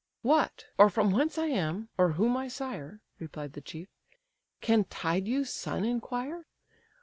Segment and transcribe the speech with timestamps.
[0.23, 3.87] "What, or from whence I am, or who my sire, (Replied the chief,)
[4.59, 6.47] can Tydeus' son inquire?